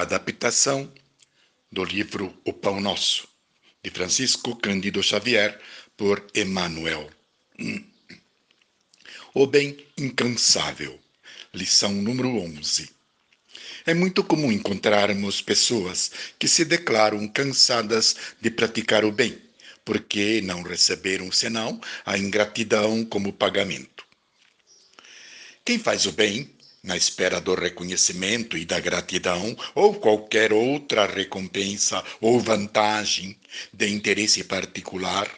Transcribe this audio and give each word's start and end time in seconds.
adaptação 0.00 0.92
do 1.70 1.84
livro 1.84 2.36
O 2.44 2.52
Pão 2.52 2.80
Nosso, 2.80 3.28
de 3.82 3.90
Francisco 3.90 4.56
Cândido 4.56 5.02
Xavier, 5.02 5.60
por 5.96 6.26
Emmanuel. 6.34 7.10
O 9.34 9.46
bem 9.46 9.76
incansável, 9.98 10.98
lição 11.52 11.92
número 11.92 12.28
11. 12.28 12.90
É 13.84 13.94
muito 13.94 14.24
comum 14.24 14.50
encontrarmos 14.50 15.40
pessoas 15.40 16.10
que 16.38 16.48
se 16.48 16.64
declaram 16.64 17.28
cansadas 17.28 18.16
de 18.40 18.50
praticar 18.50 19.04
o 19.04 19.12
bem, 19.12 19.40
porque 19.84 20.40
não 20.42 20.62
receberam 20.62 21.30
senão 21.30 21.80
a 22.04 22.18
ingratidão 22.18 23.04
como 23.04 23.32
pagamento. 23.32 24.04
Quem 25.64 25.78
faz 25.78 26.06
o 26.06 26.12
bem 26.12 26.50
na 26.86 26.96
espera 26.96 27.40
do 27.40 27.52
reconhecimento 27.56 28.56
e 28.56 28.64
da 28.64 28.78
gratidão 28.78 29.56
ou 29.74 29.94
qualquer 29.94 30.52
outra 30.52 31.04
recompensa 31.04 32.02
ou 32.20 32.38
vantagem 32.38 33.36
de 33.72 33.88
interesse 33.88 34.44
particular, 34.44 35.28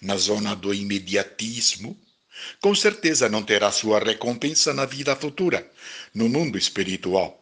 na 0.00 0.16
zona 0.16 0.56
do 0.56 0.72
imediatismo, 0.72 1.94
com 2.58 2.74
certeza 2.74 3.28
não 3.28 3.42
terá 3.42 3.70
sua 3.70 3.98
recompensa 3.98 4.72
na 4.72 4.86
vida 4.86 5.14
futura, 5.14 5.70
no 6.14 6.26
mundo 6.26 6.56
espiritual. 6.56 7.38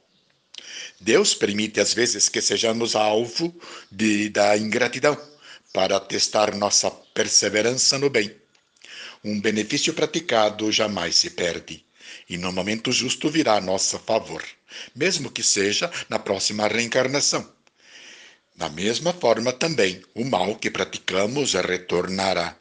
Deus 1.01 1.33
permite 1.33 1.79
às 1.79 1.95
vezes 1.95 2.29
que 2.29 2.41
sejamos 2.41 2.97
alvo 2.97 3.55
de, 3.91 4.29
da 4.29 4.57
ingratidão 4.59 5.17
para 5.73 6.01
testar 6.01 6.57
nossa 6.57 6.91
perseverança 6.91 7.97
no 7.97 8.11
bem. 8.11 8.35
Um 9.23 9.41
benefício 9.41 9.95
praticado 9.95 10.73
jamais 10.73 11.15
se 11.15 11.31
perde 11.31 11.85
e 12.29 12.37
no 12.39 12.53
momento 12.53 12.93
justo 12.93 13.31
virá 13.31 13.57
a 13.57 13.61
nosso 13.61 13.99
favor, 13.99 14.45
mesmo 14.95 15.31
que 15.31 15.43
seja 15.43 15.91
na 16.09 16.19
próxima 16.19 16.67
reencarnação. 16.69 17.53
Da 18.55 18.69
mesma 18.69 19.13
forma 19.13 19.53
também, 19.53 20.03
o 20.15 20.25
mal 20.25 20.57
que 20.57 20.71
praticamos 20.71 21.55
retornará. 21.55 22.57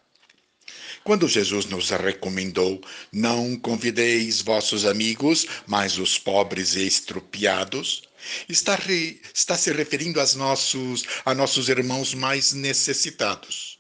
Quando 1.04 1.28
Jesus 1.28 1.66
nos 1.66 1.90
recomendou: 1.90 2.82
Não 3.12 3.58
convideis 3.58 4.42
vossos 4.42 4.86
amigos, 4.86 5.48
mas 5.68 5.98
os 5.98 6.18
pobres 6.18 6.76
e 6.76 6.86
estropiados, 6.86 8.04
está, 8.48 8.76
re, 8.76 9.22
está 9.34 9.58
se 9.58 9.72
referindo 9.72 10.20
aos 10.20 10.36
nossos, 10.36 11.04
a 11.26 11.34
nossos 11.34 11.70
irmãos 11.70 12.14
mais 12.14 12.54
necessitados. 12.54 13.80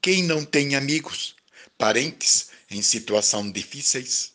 Quem 0.00 0.22
não 0.22 0.44
tem 0.44 0.74
amigos, 0.74 1.34
parentes 1.76 2.50
em 2.70 2.82
situação 2.82 3.50
difíceis, 3.50 4.31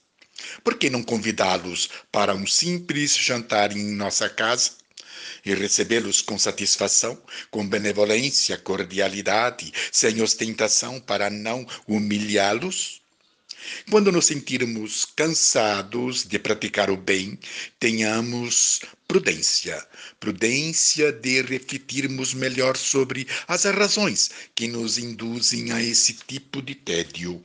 por 0.64 0.76
que 0.76 0.90
não 0.90 1.04
convidá-los 1.04 1.90
para 2.12 2.34
um 2.34 2.48
simples 2.48 3.16
jantar 3.16 3.76
em 3.76 3.96
nossa 3.96 4.30
casa 4.30 4.72
e 5.46 5.54
recebê-los 5.54 6.22
com 6.22 6.38
satisfação, 6.38 7.22
com 7.50 7.68
benevolência, 7.68 8.58
cordialidade, 8.58 9.72
sem 9.92 10.22
ostentação 10.22 11.00
para 11.00 11.30
não 11.30 11.66
humilhá-los? 11.88 13.02
Quando 13.90 14.12
nos 14.12 14.26
sentirmos 14.26 15.04
cansados 15.04 16.24
de 16.24 16.40
praticar 16.40 16.90
o 16.90 16.96
bem, 16.96 17.38
tenhamos 17.80 18.82
prudência, 19.08 19.86
prudência 20.20 21.12
de 21.12 21.42
refletirmos 21.42 22.34
melhor 22.34 22.78
sobre 22.78 23.28
as 23.48 23.64
razões 23.66 24.32
que 24.56 24.68
nos 24.68 24.98
induzem 24.98 25.72
a 25.72 25.82
esse 25.82 26.14
tipo 26.14 26.62
de 26.62 26.76
tédio 26.76 27.44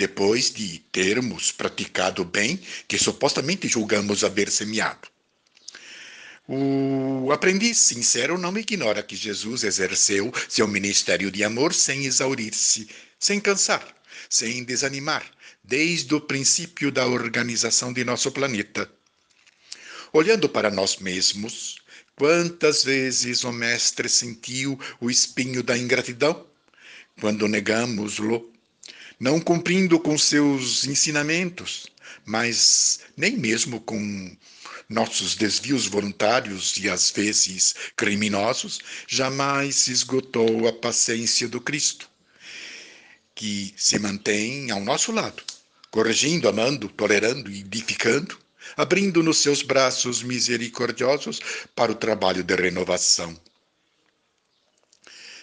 depois 0.00 0.50
de 0.50 0.78
termos 0.90 1.52
praticado 1.52 2.24
bem 2.24 2.58
que 2.88 2.96
supostamente 2.96 3.68
julgamos 3.68 4.24
haver 4.24 4.50
semeado. 4.50 5.06
O 6.48 7.30
aprendiz 7.30 7.76
sincero 7.76 8.38
não 8.38 8.56
ignora 8.56 9.02
que 9.02 9.14
Jesus 9.14 9.62
exerceu 9.62 10.32
seu 10.48 10.66
ministério 10.66 11.30
de 11.30 11.44
amor 11.44 11.74
sem 11.74 12.06
exaurir-se, 12.06 12.88
sem 13.18 13.38
cansar, 13.38 13.86
sem 14.30 14.64
desanimar, 14.64 15.22
desde 15.62 16.14
o 16.14 16.20
princípio 16.20 16.90
da 16.90 17.06
organização 17.06 17.92
de 17.92 18.02
nosso 18.02 18.32
planeta. 18.32 18.90
Olhando 20.14 20.48
para 20.48 20.70
nós 20.70 20.96
mesmos, 20.96 21.76
quantas 22.16 22.84
vezes 22.84 23.44
o 23.44 23.52
Mestre 23.52 24.08
sentiu 24.08 24.80
o 24.98 25.10
espinho 25.10 25.62
da 25.62 25.76
ingratidão? 25.76 26.46
Quando 27.20 27.46
negamos-lo 27.46 28.50
não 29.20 29.38
cumprindo 29.38 30.00
com 30.00 30.16
seus 30.16 30.86
ensinamentos, 30.86 31.86
mas 32.24 33.00
nem 33.14 33.36
mesmo 33.36 33.78
com 33.78 34.34
nossos 34.88 35.36
desvios 35.36 35.86
voluntários 35.86 36.76
e 36.78 36.88
às 36.88 37.10
vezes 37.10 37.74
criminosos, 37.94 38.80
jamais 39.06 39.86
esgotou 39.88 40.66
a 40.66 40.72
paciência 40.72 41.46
do 41.46 41.60
Cristo, 41.60 42.08
que 43.34 43.74
se 43.76 43.98
mantém 43.98 44.70
ao 44.70 44.80
nosso 44.80 45.12
lado, 45.12 45.42
corrigindo, 45.90 46.48
amando, 46.48 46.88
tolerando 46.88 47.50
e 47.50 47.60
edificando, 47.60 48.38
abrindo 48.76 49.22
nos 49.22 49.38
seus 49.38 49.62
braços 49.62 50.22
misericordiosos 50.22 51.40
para 51.74 51.92
o 51.92 51.94
trabalho 51.94 52.42
de 52.42 52.54
renovação. 52.54 53.38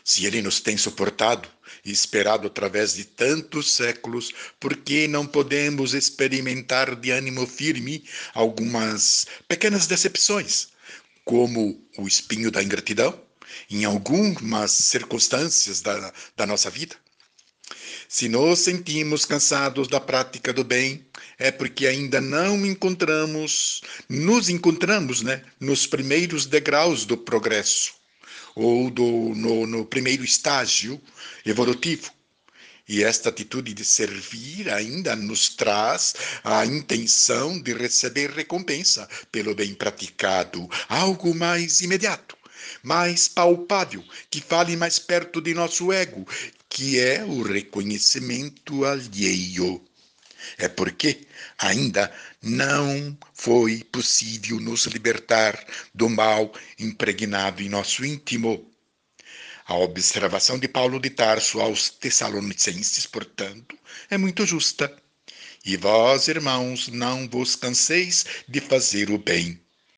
Se 0.07 0.25
ele 0.25 0.41
nos 0.41 0.61
tem 0.61 0.77
suportado 0.77 1.49
e 1.83 1.91
esperado 1.91 2.47
através 2.47 2.93
de 2.93 3.03
tantos 3.03 3.73
séculos, 3.73 4.33
por 4.57 4.77
que 4.77 5.05
não 5.05 5.27
podemos 5.27 5.93
experimentar 5.93 6.95
de 6.95 7.11
ânimo 7.11 7.45
firme 7.45 8.05
algumas 8.33 9.27
pequenas 9.49 9.85
decepções, 9.85 10.69
como 11.25 11.85
o 11.97 12.07
espinho 12.07 12.49
da 12.49 12.63
ingratidão, 12.63 13.21
em 13.69 13.83
algumas 13.83 14.71
circunstâncias 14.71 15.81
da, 15.81 16.13
da 16.37 16.45
nossa 16.45 16.69
vida? 16.69 16.95
Se 18.07 18.29
nos 18.29 18.59
sentimos 18.59 19.25
cansados 19.25 19.89
da 19.89 19.99
prática 19.99 20.53
do 20.53 20.63
bem, 20.63 21.05
é 21.37 21.51
porque 21.51 21.85
ainda 21.85 22.21
não 22.21 22.65
encontramos, 22.65 23.81
nos 24.07 24.47
encontramos, 24.47 25.21
né, 25.21 25.43
nos 25.59 25.85
primeiros 25.85 26.45
degraus 26.45 27.03
do 27.03 27.17
progresso 27.17 27.96
ou 28.57 28.89
do, 28.89 29.05
no, 29.35 29.67
no 29.67 29.85
primeiro 29.85 30.23
estágio 30.23 30.99
evolutivo. 31.45 32.11
E 32.89 33.03
esta 33.03 33.29
atitude 33.29 33.73
de 33.73 33.85
servir 33.85 34.69
ainda 34.69 35.15
nos 35.15 35.49
traz 35.49 36.15
a 36.43 36.65
intenção 36.65 37.59
de 37.61 37.73
receber 37.73 38.31
recompensa 38.31 39.07
pelo 39.31 39.53
bem 39.53 39.75
praticado, 39.75 40.67
algo 40.87 41.35
mais 41.35 41.81
imediato, 41.81 42.35
mais 42.81 43.27
palpável, 43.27 44.03
que 44.29 44.41
fale 44.41 44.75
mais 44.75 44.97
perto 44.97 45.41
de 45.41 45.53
nosso 45.53 45.91
ego, 45.91 46.25
que 46.69 46.99
é 46.99 47.23
o 47.23 47.43
reconhecimento 47.43 48.85
alheio. 48.85 49.81
É 50.57 50.67
porque 50.67 51.27
ainda 51.57 52.11
não 52.41 53.17
foi 53.33 53.83
possível 53.83 54.59
nos 54.59 54.85
libertar 54.85 55.65
do 55.93 56.09
mal 56.09 56.53
impregnado 56.79 57.61
em 57.61 57.69
nosso 57.69 58.05
íntimo. 58.05 58.71
A 59.65 59.75
observação 59.75 60.57
de 60.57 60.67
Paulo 60.67 60.99
de 60.99 61.09
Tarso 61.09 61.59
aos 61.59 61.89
Tessalonicenses, 61.89 63.05
portanto, 63.05 63.77
é 64.09 64.17
muito 64.17 64.45
justa. 64.45 64.95
E 65.65 65.75
vós, 65.75 66.27
irmãos, 66.29 66.87
não 66.87 67.27
vos 67.27 67.55
canseis 67.55 68.25
de 68.47 68.61
fazer 68.61 69.09
o 69.11 69.17
bem. 69.17 69.59